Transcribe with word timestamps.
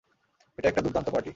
এটা 0.57 0.67
একটা 0.69 0.81
দুর্দান্ত 0.81 1.07
পার্টি। 1.09 1.29